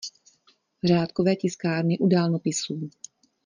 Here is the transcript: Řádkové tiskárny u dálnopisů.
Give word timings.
Řádkové 0.85 1.35
tiskárny 1.35 1.97
u 1.99 2.07
dálnopisů. 2.07 2.89